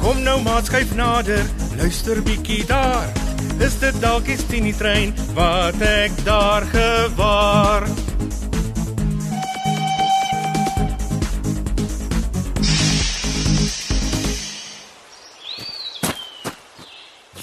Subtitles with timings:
[0.00, 1.44] Kom nou maat skuif nader,
[1.76, 3.08] luister bietjie daar.
[3.60, 7.86] Is dit dalk die Tini trein wat ek daar gewaar?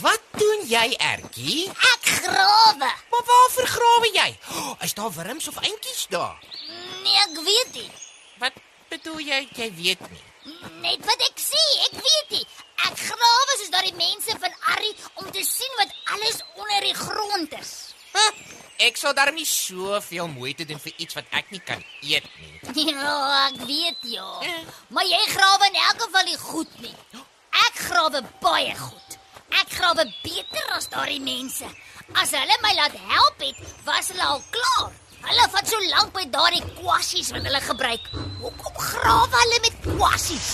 [0.01, 1.69] Wat doen jy, Ertjie?
[1.69, 2.77] Ek grawe.
[3.11, 4.29] Maar waarvoor grawe jy?
[4.51, 6.37] Oh, is daar wurms of eentjies daar?
[7.03, 7.89] Nee, ek weet nie.
[8.39, 8.53] Wat
[8.89, 9.41] bedoel jy?
[9.57, 10.23] Jy weet nie.
[10.83, 12.45] Net wat ek sê, ek weet nie.
[12.87, 17.53] Ek grawe soos daardie mense van Arrie om te sien wat alles onder die grond
[17.59, 17.73] is.
[18.13, 18.31] Huh,
[18.85, 22.51] ek sal daar nie soveel moeite doen vir iets wat ek nie kan eet nie.
[22.93, 23.15] Ja,
[23.47, 24.27] ek weet ja.
[24.93, 26.95] Maar jy grawe in elk geval nie goed nie.
[27.63, 29.17] Ek grawe baie goed.
[29.61, 31.67] Ek grawe beter as daardie mense.
[32.19, 34.91] As hulle my laat help het, was hulle al klaar.
[35.23, 38.09] Hulle vat so lank by daardie kwassies wat hulle gebruik.
[38.41, 40.49] Hoekom grawe hulle met kwassies?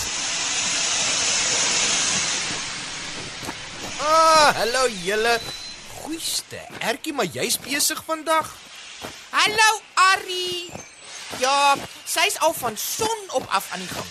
[4.00, 5.40] Ah, hallo julle.
[6.00, 6.62] Goeieste.
[6.80, 8.54] Ertjie, maar jy's besig vandag.
[9.34, 9.70] Hallo
[10.12, 10.72] Arrie.
[11.42, 11.76] Ja,
[12.06, 14.08] sy's al van son op af aan die gang.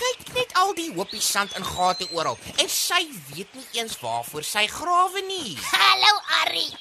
[0.00, 4.44] Kyk net al die hoopie sand en gate oral en sy weet nie eens waarvoor
[4.46, 5.54] sy grawe nie.
[5.70, 6.72] Hallo Arrie.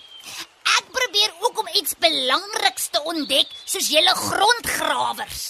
[0.78, 5.44] Ek probeer ook om iets belangriks te ontdek soos julle grondgrawers.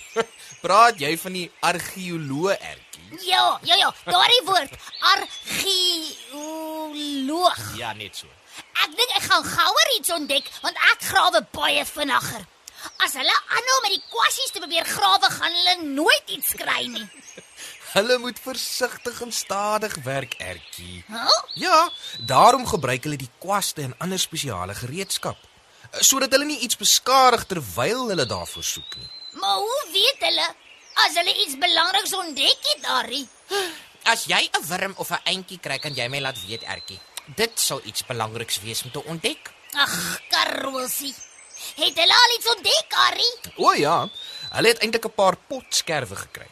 [0.64, 3.08] Praat jy van die argeoloog Ertjie?
[3.26, 4.72] Ja, ja, ja, daardie woord
[5.14, 5.76] argeoloog.
[7.80, 8.26] Ja, net so.
[8.84, 12.42] Ek dink ek gaan gouer iets ontdek want ek grawe baie vinniger.
[13.04, 17.08] As hulle aanhou met die kwassies te probeer grawe, gaan hulle nooit iets kry nie.
[17.90, 21.02] Hulle moet versigtig en stadig werk, Ertjie.
[21.10, 21.38] Huh?
[21.58, 21.90] Ja,
[22.22, 25.49] daarom gebruik hulle die kwaste en ander spesiale gereedskap
[25.98, 29.08] sodat hulle nie iets beskadig terwyl hulle daarvoor soek nie.
[29.40, 30.46] Maar hoe weet hulle
[31.04, 33.26] as hulle iets belangriks ontdek het, Arrie?
[34.04, 37.00] As jy 'n wurm of 'n eentjie kry, kan jy my laat weet, Ertjie.
[37.36, 39.52] Dit sal iets belangriks wees om te ontdek.
[39.74, 41.14] Ag, Karosie.
[41.76, 43.34] Het hulle al iets ontdek, Arrie?
[43.56, 44.08] O ja,
[44.50, 46.48] hulle het eintlik 'n paar potskerwe gekry.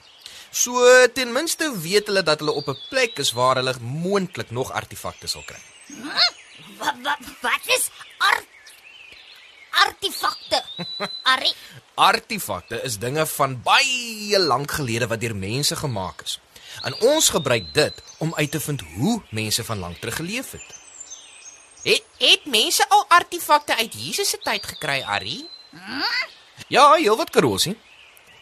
[0.50, 4.72] So ten minste weet hulle dat hulle op 'n plek is waar hulle moontlik nog
[4.72, 5.60] artefakte sal kry.
[6.78, 8.46] Wat wat wat is art
[9.86, 10.62] artefakte?
[11.32, 11.54] Arrie,
[11.98, 16.38] Artefakte is dinge van baie lank gelede wat deur mense gemaak is.
[16.86, 20.76] En ons gebruik dit om uit te vind hoe mense van lank terug geleef het.
[21.82, 25.48] Het het mense al artefakte uit Jesus se tyd gekry, Arrie?
[26.68, 27.76] Ja, heelwat karosie.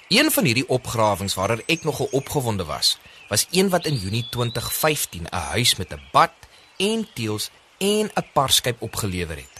[0.08, 2.98] Een van hierdie opgrawings waaroor ek nogal opgewonde was,
[3.28, 6.32] was een wat in Junie 2015 'n huis met 'n bad
[6.76, 9.55] en teels en 'n parskyp opgelewer het.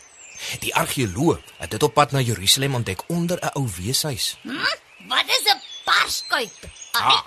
[0.61, 4.37] Die argeoloog het dit op pad na Jerusalem ontdek onder 'n ou weeshuis.
[4.43, 4.57] hm?
[5.09, 6.53] wat is 'n parskuip?
[6.93, 7.23] Ah,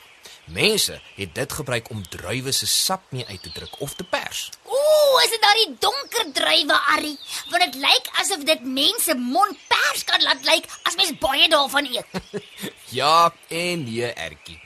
[0.46, 4.50] mense het dit gebruik om druiwe se sap mee uit te druk of te pers.
[4.64, 7.20] Ooh, is dit daardie donker druiwe, Arrie?
[7.50, 11.86] Want dit lyk asof dit mense mond pers kan laat lyk as mens baie daarvan
[11.86, 12.06] eet.
[12.90, 14.60] Ja, en nee, Ertjie.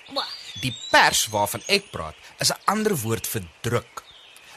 [0.61, 4.02] Die pers waarvan ek praat, is 'n ander woord vir druk.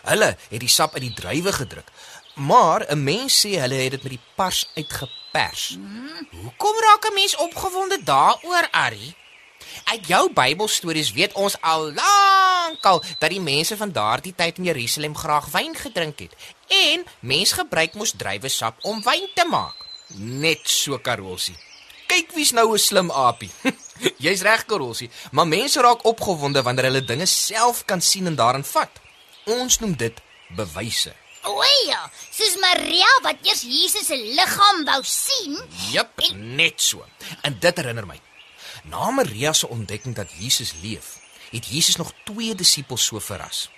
[0.07, 1.89] Hulle het die sap uit die druiwe gedruk,
[2.35, 5.79] maar 'n mens sê hulle het dit met die pars uitgepers.
[6.31, 9.15] Hoekom raak 'n mens opgewonde daaroor, Arrie?
[9.85, 15.17] Uit jou Bybelstories weet ons al lankal dat die mense van daardie tyd in Jerusalem
[15.17, 16.35] graag wyn gedrink het
[16.67, 19.87] en mense gebruik mos druiwesap om wyn te maak.
[20.15, 21.57] Net so Karolsie.
[22.07, 23.51] Kyk wie's nou 'n slim aapie.
[24.25, 28.65] Jy's reg Karolsie, maar mense raak opgewonde wanneer hulle dinge self kan sien en daarin
[28.65, 28.91] vat.
[29.47, 30.17] Ons noem dit
[30.59, 31.13] bewyse.
[31.47, 32.01] O ja,
[32.35, 35.55] soos Maria wat eers Jesus se liggaam wou sien.
[35.93, 37.05] Jep, net so.
[37.47, 38.19] En dit herinner my.
[38.91, 41.15] Na Maria se ontdekking dat Jesus leef,
[41.53, 43.69] het Jesus nog twee disippels so verras.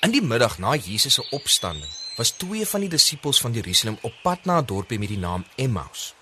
[0.00, 4.14] In die middag na Jesus se opstanding was twee van die disippels van Jerusalem op
[4.22, 6.14] pad na 'n dorpie met die naam Emmaus.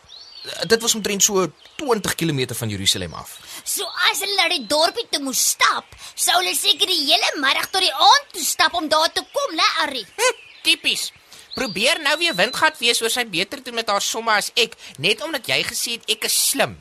[0.67, 3.39] Dit was omtrent so 20 km van Jerusalem af.
[3.65, 5.85] So as hulle na die dorpie toe moes stap,
[6.15, 9.55] sou hulle seker die hele middag tot die aand toe stap om daar te kom,
[9.57, 10.07] né, Arrie?
[10.17, 11.11] Hm, tipies.
[11.57, 15.23] Probeer nou weer windgat wees oor sy beter doen met haar somme as ek, net
[15.25, 16.77] omdat jy gesê het ek is slim.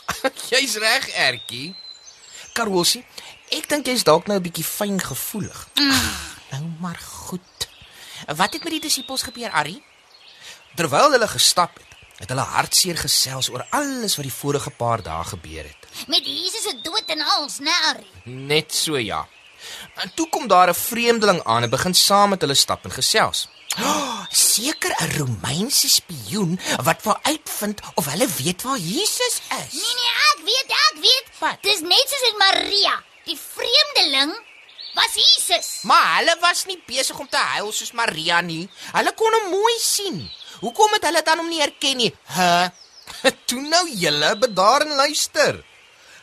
[0.52, 1.74] jy's reg, Ertjie.
[2.56, 3.02] Karosie,
[3.52, 5.66] ek dink jy's dalk nou 'n bietjie fyngevoelig.
[6.50, 7.68] Nou maar goed.
[8.26, 9.82] Wat het met die disippels gebeur, Arrie?
[10.76, 15.24] Terwyl hulle gestap het, het hulle hartseer gesels oor alles wat die vorige paar dae
[15.24, 15.88] gebeur het.
[16.08, 18.12] Met Jesus se dood en alles, né, Arrie?
[18.24, 19.26] Net so ja.
[20.02, 23.48] En toe kom daar 'n vreemdeling aan en begin saam met hulle stap en gesels.
[24.30, 29.72] Seker 'n Romeinse spioen wat wil uitvind of hulle weet waar Jesus is.
[29.72, 31.26] Nee nee, ek weet, ek weet.
[31.38, 31.56] Wat?
[31.60, 34.32] Dis net soos met Maria, die vreemdeling
[34.94, 35.80] was Jesus.
[35.82, 38.68] Maar hulle was nie besig om te huil soos Maria nie.
[38.92, 40.30] Hulle kon hom mooi sien.
[40.60, 42.12] Hoekom het hulle dan hom nie herken nie?
[42.36, 42.68] Hæ?
[43.48, 45.62] toe nou julle bedaar en luister.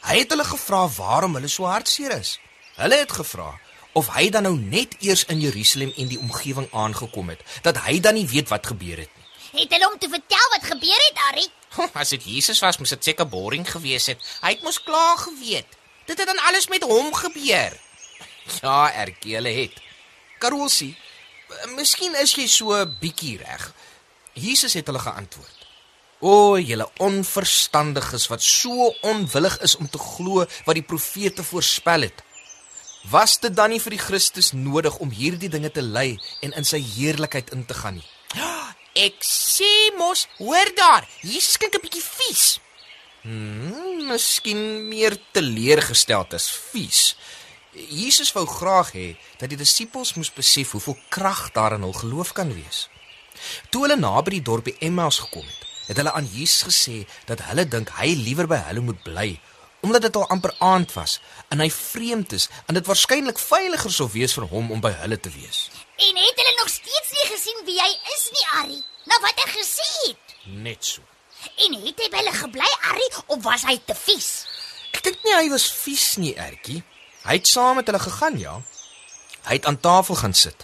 [0.03, 2.38] Hy het hulle gevra waarom hulle so hartseer is.
[2.75, 3.53] Hulle het gevra
[3.94, 8.00] of hy dan nou net eers in Jerusalem en die omgewing aangekom het, dat hy
[8.01, 9.27] dan nie weet wat gebeur het nie.
[9.62, 11.50] Het hulle hom te vertel wat gebeur het, Arrie?
[11.94, 14.21] As dit Jesus was, moes dit seker boring gewees het.
[14.41, 15.77] Hy het mos klaar geweet.
[16.09, 17.77] Dit het dan alles met hom gebeur.
[18.59, 19.77] Ja, Erkie, hulle het.
[20.44, 20.91] Karosie,
[21.77, 23.69] miskien is jy so bietjie reg.
[24.33, 25.59] Jesus het hulle geantwoord.
[26.24, 32.24] O, julle onverstandiges wat so onwillig is om te glo wat die profete voorspel het.
[33.12, 36.13] Was dit dan nie vir die Christus nodig om hierdie dinge te ly
[36.45, 38.07] en in sy heerlikheid in te gaan nie?
[39.07, 42.45] Ek sê mos, hoor daar, Jesus klink 'n bietjie vies.
[43.24, 47.15] Hmm, miskien meer teleurgesteld as vies.
[47.74, 49.07] Jesus wou graag hê
[49.39, 52.88] dat die disippels moes besef hoeveel krag daar in hul geloof kan wees.
[53.69, 57.68] Toe hulle naby die dorpie Emmaus gekom het, het hulle aan Jesus gesê dat hulle
[57.68, 59.31] dink hy liewer by hulle moet bly
[59.83, 61.19] omdat dit al amper aand was
[61.51, 65.18] en hy vreemd is en dit waarskynlik veiliger sou wees vir hom om by hulle
[65.19, 65.65] te wees.
[66.07, 68.83] En het hulle nog steeds nie gesien wie hy is nie, Arrie?
[69.12, 70.38] Nou wat hy gesê het.
[70.63, 71.03] Net so.
[71.65, 74.30] En het hy by hulle gebly, Arrie, of was hy te vies?
[74.95, 76.80] Ek dink nie hy was vies nie, Ertjie.
[77.27, 78.56] Hy het saam met hulle gegaan, ja.
[79.50, 80.63] Hy het aan tafel gaan sit.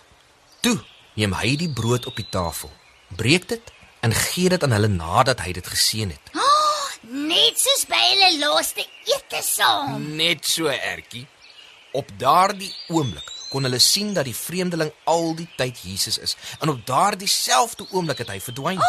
[0.64, 0.78] Toe
[1.20, 2.72] neem hy die brood op die tafel,
[3.20, 3.74] breek dit
[4.06, 6.32] en gee dit aan hulle nadat hy dit geseën het.
[7.10, 10.04] Net soos by hulle laaste ete saam.
[10.20, 11.26] Net so, Ertjie.
[11.98, 16.70] Op daardie oomblik kon hulle sien dat die vreemdeling al die tyd Jesus is en
[16.70, 18.84] op daardie selfde oomblik het hy verdwyn.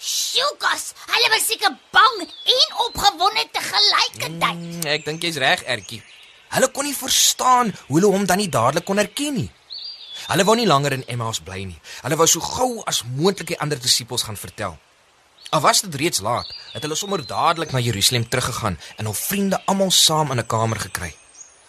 [0.00, 4.40] Sjoekas, hulle was seker bang en opgewonde te gelyketyd.
[4.40, 6.00] Mm, ek dink jy's reg, Ertjie.
[6.56, 9.50] Hulle kon nie verstaan hoe hulle hom dan nie dadelik kon herken nie.
[10.30, 11.80] Hulle wou nie langer in Emmaus bly nie.
[12.04, 14.76] Hulle wou so gou as moontlik die ander disippels gaan vertel.
[15.50, 19.58] Al was dit reeds laat, het hulle sommer dadelik na Jerusalem teruggegaan en hul vriende
[19.66, 21.10] almal saam in 'n kamer gekry.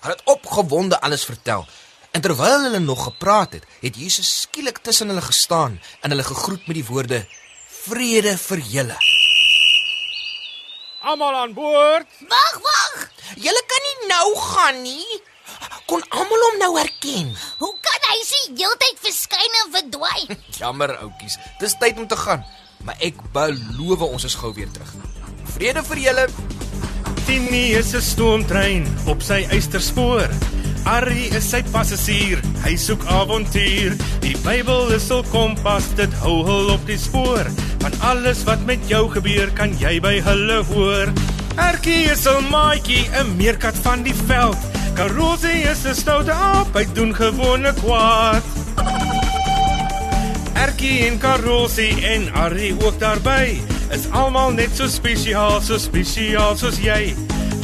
[0.02, 1.66] Hulle het opgewonde alles vertel.
[2.12, 6.68] En terwyl hulle nog gepraat het, het Jesus skielik tussen hulle gestaan en hulle gegroet
[6.68, 7.26] met die woorde:
[7.68, 8.98] "Vrede vir julle."
[11.02, 12.08] Almal aan boord.
[12.30, 13.10] Wag, wag.
[13.36, 15.22] Julle kan nie nou gaan nie.
[16.22, 17.32] Almal hom nou herken?
[17.58, 20.42] Hoe kan hy se heeltyd verskyn en verdwyn?
[20.62, 21.40] Jammer, oudjies.
[21.58, 22.44] Dis tyd om te gaan,
[22.86, 24.92] maar ek beloof ons is gou weer terug.
[25.56, 26.26] Vrede vir julle.
[27.26, 30.30] Tini is 'n stoomtrein op sy eysterspoor.
[30.86, 33.98] Arrie is sy passasier, hy soek avontuur.
[34.22, 37.50] Die Bybel is hul kompas, dit hou hul op die spoor.
[37.82, 41.14] Van alles wat met jou gebeur, kan jy by hulle hoor.
[41.58, 44.71] Erkie is 'n maatjie, 'n meerkat van die veld.
[45.02, 48.44] Karosie is 'n stoute aap, hy doen gewone kwaad.
[50.54, 53.58] Erkie en Karosie en Arrie ook daarby
[53.98, 57.16] is almal net so spesiaal, so spesiaal soos jy.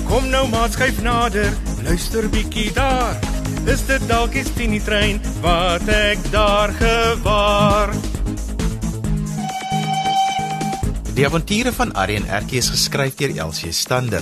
[0.09, 1.53] Kom nou maat skuif nader,
[1.85, 3.13] luister bietjie daar.
[3.69, 7.93] Is dit dalk die Tini trein wat ek daar gewaar?
[11.17, 14.21] Die avonture van en Erkie is geskryf deur Elsie Stander.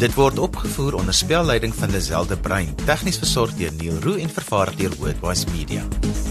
[0.00, 4.32] Dit word opgevoer onder spelleiding van Lazelle de Bruin, tegnies versorg deur Neil Roo en
[4.32, 6.29] vervaar deur Worldwide Media.